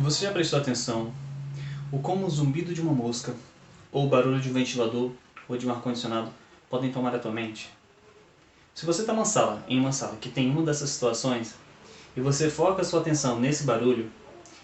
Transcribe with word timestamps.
Você 0.00 0.24
já 0.24 0.32
prestou 0.32 0.58
atenção 0.58 1.12
o 1.92 1.98
como 1.98 2.26
o 2.26 2.30
zumbido 2.30 2.72
de 2.72 2.80
uma 2.80 2.94
mosca, 2.94 3.34
ou 3.92 4.06
o 4.06 4.08
barulho 4.08 4.40
de 4.40 4.48
um 4.48 4.52
ventilador, 4.54 5.10
ou 5.46 5.58
de 5.58 5.66
um 5.66 5.70
ar-condicionado 5.70 6.30
podem 6.70 6.90
tomar 6.90 7.14
a 7.14 7.18
tua 7.18 7.30
mente? 7.30 7.68
Se 8.74 8.86
você 8.86 9.02
está 9.02 9.24
sala, 9.26 9.62
em 9.68 9.78
uma 9.78 9.92
sala 9.92 10.16
que 10.16 10.30
tem 10.30 10.48
uma 10.48 10.62
dessas 10.62 10.88
situações, 10.88 11.54
e 12.16 12.20
você 12.22 12.48
foca 12.48 12.80
a 12.80 12.84
sua 12.84 13.00
atenção 13.00 13.38
nesse 13.38 13.64
barulho, 13.64 14.10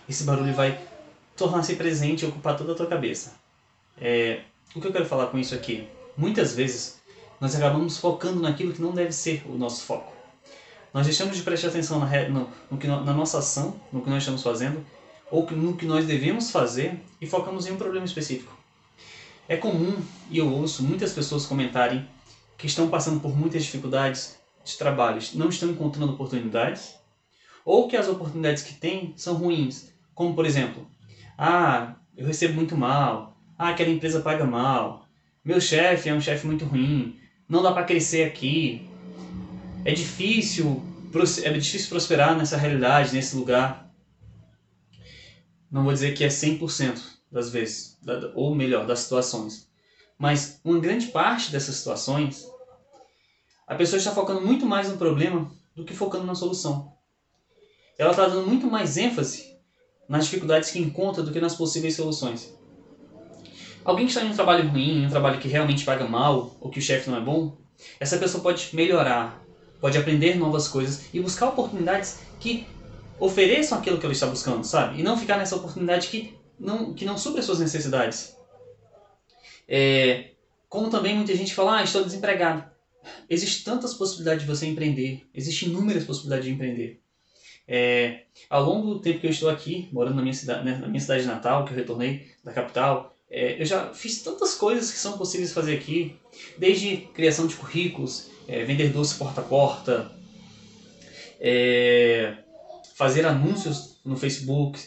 esse 0.09 0.25
barulho 0.25 0.55
vai 0.55 0.81
tornar-se 1.37 1.77
presente 1.77 2.25
e 2.25 2.29
ocupar 2.29 2.57
toda 2.57 2.73
a 2.73 2.75
tua 2.75 2.87
cabeça. 2.87 3.35
É, 4.01 4.41
o 4.75 4.81
que 4.81 4.87
eu 4.87 4.93
quero 4.93 5.05
falar 5.05 5.27
com 5.27 5.39
isso 5.39 5.55
aqui? 5.55 5.87
Muitas 6.17 6.55
vezes 6.55 6.99
nós 7.39 7.55
acabamos 7.55 7.99
focando 7.99 8.41
naquilo 8.41 8.73
que 8.73 8.81
não 8.81 8.93
deve 8.93 9.13
ser 9.13 9.45
o 9.47 9.59
nosso 9.59 9.85
foco. 9.85 10.11
Nós 10.95 11.05
deixamos 11.05 11.37
de 11.37 11.43
prestar 11.43 11.69
atenção 11.69 11.99
na, 11.99 12.07
no, 12.31 12.49
no 12.71 12.79
que, 12.79 12.87
na 12.87 13.13
nossa 13.13 13.41
ação, 13.41 13.79
no 13.93 14.01
que 14.01 14.09
nós 14.09 14.23
estamos 14.23 14.43
fazendo, 14.43 14.83
ou 15.31 15.49
no 15.51 15.77
que 15.77 15.87
nós 15.87 16.07
devemos 16.07 16.51
fazer 16.51 17.01
e 17.21 17.27
focamos 17.27 17.67
em 17.67 17.73
um 17.73 17.77
problema 17.77 18.05
específico. 18.05 18.57
É 19.49 19.57
comum, 19.57 19.97
e 20.31 20.39
eu 20.39 20.53
ouço 20.53 20.83
muitas 20.83 21.13
pessoas 21.13 21.47
comentarem 21.47 22.07
que 22.57 22.67
estão 22.67 22.89
passando 22.89 23.21
por 23.21 23.37
muitas 23.37 23.65
dificuldades 23.65 24.39
de 24.65 24.77
trabalho, 24.77 25.21
não 25.35 25.49
estão 25.49 25.71
encontrando 25.71 26.13
oportunidades, 26.13 26.97
ou 27.65 27.87
que 27.89 27.97
as 27.97 28.09
oportunidades 28.09 28.63
que 28.63 28.75
têm 28.75 29.13
são 29.17 29.35
ruins, 29.35 29.93
como 30.15 30.35
por 30.35 30.47
exemplo, 30.47 30.87
ah, 31.39 31.95
eu 32.17 32.27
recebo 32.27 32.55
muito 32.55 32.77
mal, 32.77 33.37
ah, 33.59 33.69
aquela 33.69 33.91
empresa 33.91 34.21
paga 34.21 34.45
mal, 34.45 35.07
meu 35.45 35.61
chefe 35.61 36.09
é 36.09 36.15
um 36.15 36.21
chefe 36.21 36.47
muito 36.47 36.65
ruim, 36.65 37.17
não 37.49 37.63
dá 37.63 37.73
para 37.73 37.85
crescer 37.85 38.25
aqui, 38.25 38.89
é 39.85 39.93
difícil, 39.93 40.83
é 41.45 41.53
difícil 41.53 41.89
prosperar 41.89 42.37
nessa 42.37 42.57
realidade, 42.57 43.15
nesse 43.15 43.37
lugar 43.37 43.86
não 45.71 45.85
vou 45.85 45.93
dizer 45.93 46.15
que 46.15 46.25
é 46.25 46.29
100% 46.29 47.01
das 47.31 47.51
vezes, 47.51 47.99
ou 48.35 48.55
melhor, 48.55 48.87
das 48.87 49.01
situações, 49.01 49.69
mas 50.19 50.61
uma 50.65 50.79
grande 50.79 51.09
parte 51.09 51.51
dessas 51.51 51.77
situações, 51.77 52.47
a 53.67 53.75
pessoa 53.75 53.99
está 53.99 54.13
focando 54.13 54.41
muito 54.41 54.65
mais 54.65 54.89
no 54.89 54.97
problema 54.97 55.51
do 55.75 55.85
que 55.85 55.95
focando 55.95 56.25
na 56.25 56.35
solução. 56.35 56.93
Ela 57.99 58.11
está 58.11 58.27
dando 58.29 58.47
muito 58.47 58.67
mais 58.67 58.97
ênfase 58.97 59.57
nas 60.09 60.25
dificuldades 60.25 60.71
que 60.71 60.79
encontra 60.79 61.23
do 61.23 61.33
que 61.33 61.41
nas 61.41 61.55
possíveis 61.55 61.97
soluções. 61.97 62.55
Alguém 63.85 64.07
que 64.07 64.13
está 64.13 64.25
em 64.25 64.31
um 64.31 64.35
trabalho 64.35 64.69
ruim, 64.69 65.03
em 65.03 65.07
um 65.07 65.11
trabalho 65.11 65.39
que 65.39 65.49
realmente 65.49 65.85
paga 65.85 66.07
mal, 66.07 66.57
ou 66.61 66.71
que 66.71 66.79
o 66.79 66.83
chefe 66.83 67.11
não 67.11 67.19
é 67.19 67.21
bom, 67.21 67.57
essa 68.01 68.19
pessoa 68.19 68.43
pode 68.43 68.75
melhorar, 68.75 69.43
pode 69.81 69.99
aprender 69.99 70.37
novas 70.37 70.67
coisas 70.69 71.05
e 71.13 71.21
buscar 71.21 71.49
oportunidades 71.49 72.19
que 72.41 72.67
ofereçam 73.19 73.79
aquilo 73.79 73.99
que 73.99 74.07
ela 74.07 74.13
está 74.13 74.27
buscando, 74.27 74.65
sabe? 74.65 75.01
E 75.01 75.03
não 75.03 75.17
ficar 75.17 75.39
nessa 75.39 75.57
oportunidade 75.57 76.09
que 76.09 76.35
não, 76.59 76.95
que 76.95 77.05
não 77.05 77.19
supre 77.19 77.41
as 77.41 77.47
suas 77.47 77.59
necessidades. 77.59 78.37
É, 79.69 80.31
como 80.69 80.91
também 80.91 81.17
muita 81.17 81.35
gente 81.35 81.55
fala, 81.55 81.79
ah, 81.79 81.85
estou 81.85 82.05
desempregado. 82.05 82.65
Existem 83.29 83.65
tantas 83.65 83.95
possibilidades 83.95 84.43
de 84.43 84.49
você 84.49 84.67
empreender, 84.67 85.27
existem 85.35 85.69
inúmeras 85.69 86.05
possibilidades 86.05 86.47
de 86.47 86.53
empreender. 86.53 87.01
É, 87.69 88.23
ao 88.49 88.65
longo 88.65 88.95
do 88.95 89.01
tempo 89.01 89.21
que 89.21 89.27
eu 89.27 89.31
estou 89.31 89.49
aqui, 89.49 89.89
morando 89.93 90.17
na 90.17 90.23
minha 90.23 90.35
cidade, 90.35 90.65
né, 90.65 90.77
na 90.79 90.89
minha 90.89 91.01
cidade 91.01 91.25
natal, 91.25 91.65
que 91.65 91.73
eu 91.73 91.77
retornei 91.77 92.29
da 92.45 92.53
capital, 92.53 93.17
é, 93.29 93.61
eu 93.61 93.67
já 93.67 93.93
fiz 93.93 94.23
tantas 94.23 94.55
coisas 94.55 94.91
que 94.91 94.99
são 94.99 95.19
possíveis 95.19 95.53
fazer 95.53 95.75
aqui, 95.75 96.17
desde 96.59 96.99
criação 97.15 97.47
de 97.47 97.57
currículos, 97.57 98.29
é, 98.47 98.65
vender 98.65 98.91
doce 98.91 99.17
porta 99.17 99.41
a 99.41 99.45
porta, 99.45 100.13
é, 101.41 102.37
fazer 102.97 103.27
anúncios 103.27 104.01
no 104.03 104.17
Facebook, 104.17 104.81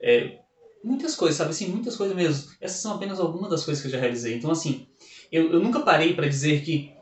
é, 0.00 0.38
muitas 0.82 1.14
coisas, 1.14 1.38
sabe 1.38 1.50
assim, 1.50 1.68
muitas 1.68 1.94
coisas 1.94 2.14
mesmo. 2.14 2.50
Essas 2.60 2.80
são 2.80 2.96
apenas 2.96 3.20
algumas 3.20 3.48
das 3.48 3.64
coisas 3.64 3.80
que 3.80 3.86
eu 3.86 3.92
já 3.92 4.00
realizei. 4.00 4.34
Então, 4.34 4.50
assim, 4.50 4.88
eu, 5.30 5.52
eu 5.52 5.60
nunca 5.60 5.80
parei 5.80 6.14
para 6.14 6.26
dizer 6.26 6.62
que 6.62 6.92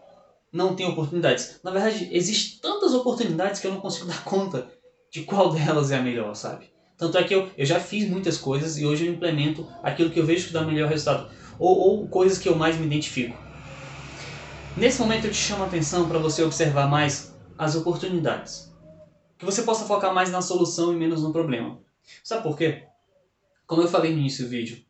não 0.52 0.76
tem 0.76 0.84
oportunidades. 0.84 1.58
Na 1.64 1.70
verdade, 1.70 2.06
existem 2.12 2.58
tantas 2.60 2.92
oportunidades 2.92 3.60
que 3.60 3.66
eu 3.66 3.72
não 3.72 3.80
consigo 3.80 4.04
dar 4.08 4.22
conta 4.24 4.68
de 5.10 5.22
qual 5.22 5.50
delas 5.50 5.90
é 5.90 5.96
a 5.96 6.02
melhor, 6.02 6.34
sabe? 6.34 6.70
Tanto 6.98 7.16
é 7.16 7.24
que 7.24 7.34
eu, 7.34 7.48
eu 7.56 7.64
já 7.64 7.80
fiz 7.80 8.06
muitas 8.06 8.36
coisas 8.36 8.76
e 8.76 8.84
hoje 8.84 9.06
eu 9.06 9.12
implemento 9.12 9.66
aquilo 9.82 10.10
que 10.10 10.20
eu 10.20 10.26
vejo 10.26 10.48
que 10.48 10.52
dá 10.52 10.60
o 10.60 10.66
melhor 10.66 10.90
resultado. 10.90 11.30
Ou, 11.58 11.78
ou 11.78 12.08
coisas 12.08 12.36
que 12.36 12.48
eu 12.48 12.54
mais 12.54 12.76
me 12.76 12.84
identifico. 12.84 13.34
Nesse 14.76 15.00
momento 15.00 15.26
eu 15.26 15.30
te 15.30 15.36
chamo 15.36 15.64
a 15.64 15.66
atenção 15.66 16.06
para 16.06 16.18
você 16.18 16.42
observar 16.42 16.88
mais 16.88 17.34
as 17.56 17.74
oportunidades 17.74 18.71
que 19.42 19.46
você 19.46 19.62
possa 19.62 19.84
focar 19.84 20.14
mais 20.14 20.30
na 20.30 20.40
solução 20.40 20.92
e 20.92 20.96
menos 20.96 21.20
no 21.20 21.32
problema. 21.32 21.80
Sabe 22.22 22.44
por 22.44 22.56
quê? 22.56 22.84
Como 23.66 23.82
eu 23.82 23.88
falei 23.88 24.12
no 24.12 24.20
início 24.20 24.44
do 24.44 24.50
vídeo, 24.50 24.84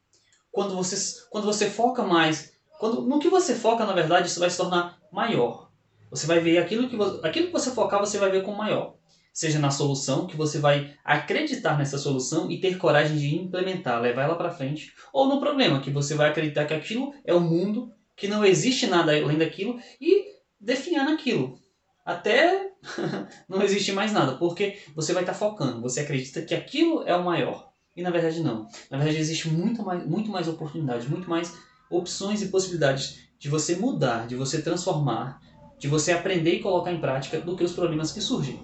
quando 0.51 0.75
você, 0.75 1.25
quando 1.31 1.45
você 1.45 1.71
foca 1.71 2.03
mais, 2.03 2.53
quando, 2.79 3.01
no 3.01 3.19
que 3.19 3.31
você 3.31 3.55
foca, 3.55 3.87
na 3.87 3.95
verdade, 3.95 4.29
isso 4.29 4.39
vai 4.39 4.51
se 4.51 4.59
tornar 4.59 4.99
maior. 5.11 5.71
Você 6.11 6.27
vai 6.27 6.39
ver 6.39 6.59
aquilo 6.59 6.87
que, 6.87 6.99
aquilo 7.27 7.47
que 7.47 7.53
você 7.53 7.71
focar, 7.71 7.99
você 7.99 8.19
vai 8.19 8.31
ver 8.31 8.43
como 8.43 8.59
maior. 8.59 8.97
Seja 9.33 9.59
na 9.59 9.71
solução, 9.71 10.27
que 10.27 10.37
você 10.37 10.59
vai 10.59 10.93
acreditar 11.03 11.79
nessa 11.79 11.97
solução 11.97 12.51
e 12.51 12.61
ter 12.61 12.77
coragem 12.77 13.17
de 13.17 13.35
implementar, 13.35 14.03
levar 14.03 14.25
ela 14.25 14.37
para 14.37 14.51
frente, 14.51 14.93
ou 15.15 15.29
no 15.29 15.41
problema, 15.41 15.81
que 15.81 15.91
você 15.91 16.15
vai 16.15 16.29
acreditar 16.29 16.67
que 16.67 16.75
aquilo 16.75 17.15
é 17.25 17.33
o 17.33 17.41
mundo, 17.41 17.91
que 18.15 18.29
não 18.29 18.45
existe 18.45 18.87
nada 18.87 19.13
além 19.17 19.39
daquilo 19.39 19.81
e 19.99 20.27
definhar 20.61 21.07
naquilo. 21.07 21.59
Até 22.05 22.72
não 23.49 23.63
existe 23.63 23.93
mais 23.93 24.13
nada, 24.13 24.35
porque 24.37 24.79
você 24.95 25.13
vai 25.13 25.23
estar 25.23 25.33
tá 25.33 25.39
focando, 25.39 25.81
você 25.81 26.01
acredita 26.01 26.43
que 26.43 26.55
aquilo 26.55 27.03
é 27.05 27.15
o 27.15 27.25
maior. 27.25 27.73
E 27.97 28.03
na 28.03 28.11
verdade 28.11 28.43
não. 28.43 28.67
Na 28.91 28.97
verdade 28.99 29.19
existe 29.19 29.49
muito 29.49 29.83
mais, 29.83 30.05
muito 30.07 30.31
mais 30.31 30.49
oportunidades, 30.49 31.09
muito 31.09 31.29
mais 31.29 31.55
opções 31.91 32.43
e 32.43 32.49
possibilidades 32.49 33.19
de 33.39 33.49
você 33.49 33.77
mudar, 33.77 34.27
de 34.27 34.35
você 34.35 34.63
transformar, 34.63 35.41
de 35.79 35.89
você 35.89 36.13
aprender 36.13 36.55
e 36.55 36.63
colocar 36.63 36.93
em 36.93 37.01
prática 37.01 37.41
do 37.41 37.57
que 37.57 37.65
os 37.65 37.73
problemas 37.73 38.13
que 38.13 38.21
surgem. 38.21 38.59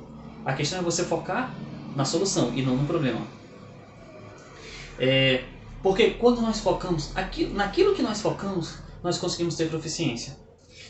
A 0.45 0.55
questão 0.55 0.78
é 0.78 0.83
você 0.83 1.05
focar 1.05 1.53
na 1.95 2.05
solução 2.05 2.55
e 2.55 2.62
não 2.62 2.77
no 2.77 2.87
problema. 2.87 3.21
É, 4.99 5.45
porque 5.83 6.10
quando 6.10 6.41
nós 6.41 6.60
focamos 6.60 7.16
aqui, 7.16 7.47
naquilo 7.47 7.95
que 7.95 8.03
nós 8.03 8.21
focamos, 8.21 8.78
nós 9.03 9.19
conseguimos 9.19 9.56
ter 9.56 9.69
proficiência. 9.69 10.37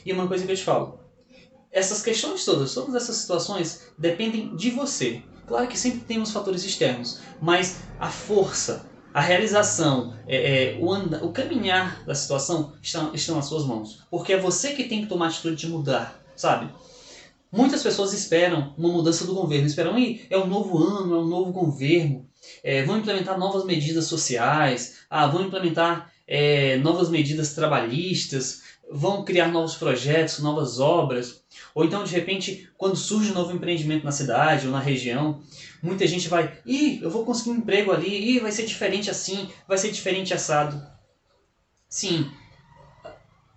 E 0.05 0.13
uma 0.13 0.29
coisa 0.29 0.47
que 0.47 0.53
eu 0.53 0.57
te 0.57 0.65
falo, 0.65 1.01
essas 1.79 2.03
questões 2.03 2.45
todas, 2.45 2.75
todas 2.75 2.95
essas 2.95 3.17
situações 3.17 3.89
dependem 3.97 4.55
de 4.57 4.71
você. 4.71 5.23
Claro 5.47 5.67
que 5.67 5.79
sempre 5.79 6.01
temos 6.01 6.31
fatores 6.31 6.63
externos, 6.65 7.21
mas 7.41 7.79
a 7.99 8.11
força, 8.11 8.87
a 9.15 9.21
realização, 9.21 10.15
é, 10.27 10.37
é, 10.37 10.79
o, 10.79 10.93
anda, 10.93 11.25
o 11.25 11.33
caminhar 11.33 12.05
da 12.05 12.15
situação 12.15 12.75
estão, 12.83 13.13
nas 13.13 13.47
suas 13.47 13.65
mãos. 13.65 14.03
Porque 14.11 14.35
é 14.35 14.39
você 14.39 14.73
que 14.73 14.85
tem 14.85 15.03
que 15.03 15.09
tomar 15.09 15.27
a 15.27 15.29
atitude 15.29 15.57
de 15.57 15.69
mudar, 15.69 16.23
sabe? 16.37 16.71
Muitas 17.51 17.83
pessoas 17.83 18.13
esperam 18.13 18.75
uma 18.77 18.91
mudança 18.91 19.25
do 19.25 19.35
governo, 19.35 19.67
esperam, 19.67 19.97
é 19.97 20.37
um 20.37 20.47
novo 20.47 20.77
ano, 20.77 21.15
é 21.15 21.19
um 21.19 21.27
novo 21.27 21.51
governo, 21.51 22.29
é, 22.63 22.83
vão 22.85 22.99
implementar 22.99 23.39
novas 23.39 23.65
medidas 23.65 24.05
sociais, 24.05 24.99
ah, 25.09 25.27
vão 25.27 25.47
implementar 25.47 26.13
é, 26.27 26.77
novas 26.77 27.09
medidas 27.09 27.55
trabalhistas, 27.55 28.61
vão 28.91 29.25
criar 29.25 29.49
novos 29.49 29.75
projetos, 29.75 30.39
novas 30.39 30.81
obras, 30.81 31.43
ou 31.75 31.85
então 31.85 32.05
de 32.05 32.13
repente, 32.15 32.69
quando 32.77 32.97
surge 32.97 33.31
um 33.31 33.35
novo 33.35 33.53
empreendimento 33.53 34.05
na 34.05 34.13
cidade 34.13 34.67
ou 34.67 34.73
na 34.73 34.81
região, 34.81 35.41
muita 35.83 36.07
gente 36.07 36.29
vai, 36.29 36.59
ih, 36.65 37.01
eu 37.03 37.11
vou 37.11 37.25
conseguir 37.25 37.51
um 37.51 37.57
emprego 37.57 37.93
ali, 37.93 38.37
ih, 38.37 38.41
vai 38.41 38.51
ser 38.51 38.65
diferente 38.65 39.11
assim, 39.11 39.49
vai 39.67 39.77
ser 39.77 39.91
diferente 39.91 40.33
assado. 40.33 40.83
Sim, 41.89 42.31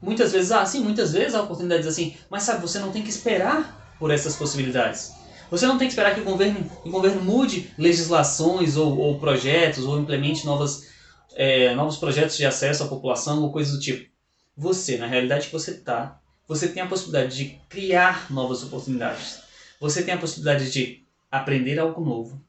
muitas 0.02 0.31
vezes, 0.31 0.52
ah, 0.52 0.66
sim, 0.66 0.81
muitas 0.81 1.14
vezes 1.14 1.36
há 1.36 1.42
oportunidades 1.42 1.88
assim, 1.88 2.16
mas 2.30 2.44
sabe, 2.44 2.62
você 2.62 2.80
não 2.80 2.92
tem 2.92 3.03
que 3.03 3.09
esperar 3.09 3.96
por 4.00 4.12
essas 4.12 4.36
possibilidades. 4.36 5.13
Você 5.50 5.68
não 5.68 5.78
tem 5.78 5.88
que 5.88 5.92
esperar 5.92 6.16
que 6.16 6.22
o 6.22 6.25
governo, 6.25 6.69
o 6.86 6.90
governo 6.90 7.22
mude 7.22 7.74
legislações 7.78 8.78
ou, 8.78 8.98
ou 8.98 9.19
projetos 9.19 9.84
ou 9.84 10.00
implemente 10.00 10.46
novas, 10.46 10.88
é, 11.36 11.75
novos 11.75 11.98
projetos 11.98 12.38
de 12.38 12.45
acesso 12.45 12.84
à 12.84 12.88
população 12.88 13.44
ou 13.44 13.51
coisas 13.51 13.74
do 13.74 13.80
tipo 13.80 14.11
você, 14.56 14.98
na 14.98 15.07
realidade 15.07 15.48
que 15.48 15.53
você 15.53 15.71
está, 15.71 16.21
você 16.48 16.68
tem 16.68 16.83
a 16.83 16.88
possibilidade 16.88 17.36
de 17.36 17.59
criar 17.69 18.31
novas 18.31 18.63
oportunidades. 18.63 19.42
Você 19.80 20.03
tem 20.03 20.13
a 20.13 20.18
possibilidade 20.18 20.71
de 20.71 21.06
aprender 21.31 21.80
algo 21.80 22.03
novo, 22.03 22.44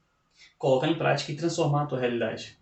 colocar 0.58 0.88
em 0.88 0.98
prática 0.98 1.32
e 1.32 1.36
transformar 1.36 1.84
a 1.84 1.86
tua 1.86 2.00
realidade. 2.00 2.58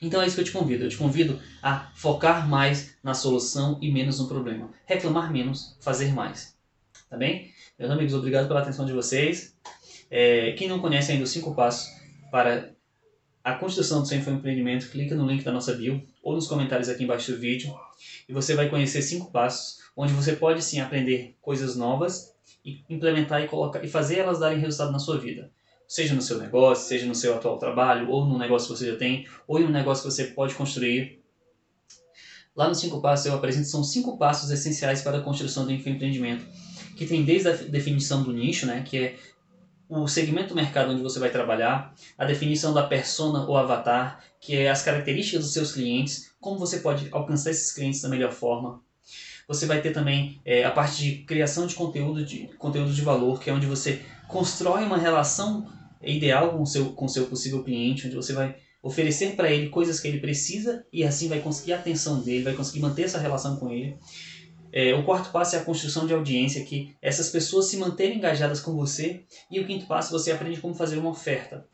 Então 0.00 0.22
é 0.22 0.26
isso 0.26 0.36
que 0.36 0.42
eu 0.42 0.46
te 0.46 0.52
convido. 0.52 0.84
Eu 0.84 0.88
te 0.88 0.96
convido 0.96 1.40
a 1.62 1.90
focar 1.94 2.48
mais 2.48 2.96
na 3.02 3.14
solução 3.14 3.78
e 3.80 3.90
menos 3.90 4.18
no 4.18 4.28
problema. 4.28 4.70
Reclamar 4.84 5.32
menos, 5.32 5.76
fazer 5.80 6.12
mais. 6.12 6.56
Tá 7.08 7.16
bem? 7.16 7.50
Meus 7.78 7.90
amigos, 7.90 8.14
obrigado 8.14 8.46
pela 8.46 8.60
atenção 8.60 8.84
de 8.84 8.92
vocês. 8.92 9.56
É, 10.10 10.52
quem 10.52 10.68
não 10.68 10.80
conhece 10.80 11.12
ainda 11.12 11.24
os 11.24 11.30
cinco 11.30 11.54
passos 11.54 11.88
para 12.30 12.70
a 13.42 13.54
construção 13.54 14.02
do 14.02 14.08
seu 14.08 14.18
empreendimento, 14.18 14.90
clica 14.90 15.14
no 15.14 15.26
link 15.26 15.44
da 15.44 15.52
nossa 15.52 15.74
bio 15.74 16.02
ou 16.26 16.34
nos 16.34 16.48
comentários 16.48 16.88
aqui 16.88 17.04
embaixo 17.04 17.30
do 17.30 17.38
vídeo 17.38 17.72
e 18.28 18.32
você 18.32 18.56
vai 18.56 18.68
conhecer 18.68 19.00
cinco 19.00 19.30
passos 19.30 19.78
onde 19.96 20.12
você 20.12 20.34
pode 20.34 20.60
sim 20.60 20.80
aprender 20.80 21.36
coisas 21.40 21.76
novas 21.76 22.34
e 22.64 22.82
implementar 22.90 23.44
e 23.44 23.46
colocar 23.46 23.84
e 23.84 23.88
fazer 23.88 24.18
elas 24.18 24.40
darem 24.40 24.58
resultado 24.58 24.90
na 24.90 24.98
sua 24.98 25.18
vida. 25.18 25.52
seja 25.86 26.16
no 26.16 26.20
seu 26.20 26.38
negócio, 26.38 26.88
seja 26.88 27.06
no 27.06 27.14
seu 27.14 27.32
atual 27.36 27.58
trabalho, 27.58 28.10
ou 28.10 28.26
no 28.26 28.36
negócio 28.36 28.66
que 28.66 28.76
você 28.76 28.90
já 28.90 28.96
tem, 28.96 29.24
ou 29.46 29.60
em 29.60 29.64
um 29.66 29.70
negócio 29.70 30.02
que 30.02 30.10
você 30.10 30.24
pode 30.24 30.52
construir. 30.56 31.22
Lá 32.56 32.66
nos 32.66 32.80
cinco 32.80 33.00
passos 33.00 33.26
eu 33.26 33.34
apresento 33.34 33.68
são 33.68 33.84
cinco 33.84 34.18
passos 34.18 34.50
essenciais 34.50 35.02
para 35.02 35.18
a 35.18 35.22
construção 35.22 35.64
do 35.64 35.72
empreendimento, 35.72 36.44
que 36.96 37.06
tem 37.06 37.24
desde 37.24 37.48
a 37.50 37.52
definição 37.52 38.24
do 38.24 38.32
nicho, 38.32 38.66
né, 38.66 38.82
que 38.82 38.98
é 38.98 39.16
o 39.88 40.08
segmento 40.08 40.48
do 40.48 40.54
mercado 40.54 40.92
onde 40.92 41.02
você 41.02 41.18
vai 41.18 41.30
trabalhar, 41.30 41.94
a 42.18 42.24
definição 42.24 42.74
da 42.74 42.82
persona 42.82 43.46
ou 43.46 43.56
avatar, 43.56 44.20
que 44.40 44.56
é 44.56 44.68
as 44.68 44.82
características 44.82 45.44
dos 45.44 45.52
seus 45.52 45.72
clientes, 45.72 46.32
como 46.40 46.58
você 46.58 46.78
pode 46.78 47.08
alcançar 47.12 47.50
esses 47.50 47.72
clientes 47.72 48.02
da 48.02 48.08
melhor 48.08 48.32
forma. 48.32 48.82
Você 49.46 49.64
vai 49.64 49.80
ter 49.80 49.92
também 49.92 50.40
é, 50.44 50.64
a 50.64 50.72
parte 50.72 51.02
de 51.02 51.24
criação 51.24 51.66
de 51.66 51.74
conteúdo 51.76 52.24
de 52.24 52.48
conteúdo 52.58 52.92
de 52.92 53.02
valor, 53.02 53.40
que 53.40 53.48
é 53.48 53.52
onde 53.52 53.66
você 53.66 54.02
constrói 54.26 54.82
uma 54.82 54.98
relação 54.98 55.70
ideal 56.02 56.50
com 56.50 56.62
o 56.62 56.66
seu 56.66 56.92
com 56.92 57.04
o 57.04 57.08
seu 57.08 57.26
possível 57.26 57.62
cliente, 57.62 58.06
onde 58.06 58.16
você 58.16 58.32
vai 58.32 58.56
oferecer 58.82 59.34
para 59.34 59.50
ele 59.50 59.68
coisas 59.68 60.00
que 60.00 60.08
ele 60.08 60.20
precisa 60.20 60.84
e 60.92 61.04
assim 61.04 61.28
vai 61.28 61.40
conseguir 61.40 61.72
a 61.72 61.76
atenção 61.76 62.20
dele, 62.22 62.44
vai 62.44 62.54
conseguir 62.54 62.80
manter 62.80 63.02
essa 63.02 63.18
relação 63.18 63.56
com 63.56 63.70
ele. 63.70 63.96
É, 64.78 64.94
o 64.94 65.02
quarto 65.04 65.30
passo 65.30 65.56
é 65.56 65.58
a 65.58 65.64
construção 65.64 66.06
de 66.06 66.12
audiência, 66.12 66.62
que 66.62 66.94
essas 67.00 67.30
pessoas 67.30 67.64
se 67.64 67.78
manterem 67.78 68.18
engajadas 68.18 68.60
com 68.60 68.76
você. 68.76 69.24
E 69.50 69.58
o 69.58 69.66
quinto 69.66 69.86
passo, 69.86 70.12
você 70.12 70.30
aprende 70.30 70.60
como 70.60 70.74
fazer 70.74 70.98
uma 70.98 71.08
oferta. 71.08 71.66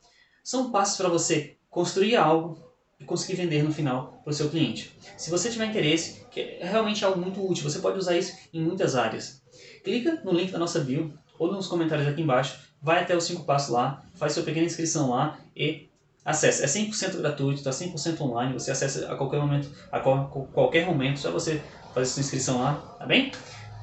São 0.44 0.70
passos 0.70 0.98
para 0.98 1.08
você 1.08 1.56
construir 1.68 2.14
algo 2.14 2.56
e 3.00 3.04
conseguir 3.04 3.34
vender 3.34 3.64
no 3.64 3.72
final 3.72 4.20
para 4.22 4.30
o 4.30 4.32
seu 4.32 4.48
cliente. 4.48 4.96
Se 5.16 5.30
você 5.30 5.50
tiver 5.50 5.66
interesse, 5.66 6.24
que 6.30 6.38
é 6.38 6.60
realmente 6.62 7.04
algo 7.04 7.20
muito 7.20 7.44
útil, 7.44 7.68
você 7.68 7.80
pode 7.80 7.98
usar 7.98 8.16
isso 8.16 8.36
em 8.54 8.62
muitas 8.62 8.94
áreas. 8.94 9.42
Clica 9.82 10.22
no 10.24 10.30
link 10.30 10.52
da 10.52 10.58
nossa 10.60 10.78
bio 10.78 11.12
ou 11.40 11.50
nos 11.50 11.66
comentários 11.66 12.06
aqui 12.06 12.22
embaixo, 12.22 12.56
vai 12.80 13.02
até 13.02 13.16
os 13.16 13.24
cinco 13.24 13.42
passos 13.42 13.70
lá, 13.70 14.00
faz 14.14 14.32
sua 14.32 14.44
pequena 14.44 14.66
inscrição 14.66 15.10
lá 15.10 15.40
e 15.56 15.88
acesse. 16.24 16.62
É 16.62 16.66
100% 16.66 17.16
gratuito, 17.16 17.68
está 17.68 17.70
100% 17.70 18.20
online, 18.20 18.52
você 18.52 18.70
acessa 18.70 19.12
a 19.12 19.16
qualquer 19.16 19.40
momento, 19.40 19.68
a 19.90 19.98
qualquer 19.98 20.86
momento, 20.86 21.18
só 21.18 21.32
você 21.32 21.60
fazer 21.92 22.06
sua 22.06 22.20
inscrição 22.20 22.62
lá, 22.62 22.74
tá 22.98 23.06
bem? 23.06 23.32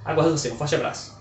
Aguardo 0.06 0.38
você, 0.38 0.52
um 0.52 0.58
forte 0.58 0.76
abraço. 0.76 1.19